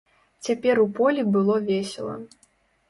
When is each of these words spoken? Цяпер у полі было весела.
Цяпер 0.47 0.81
у 0.85 0.87
полі 1.01 1.27
было 1.37 1.61
весела. 1.71 2.21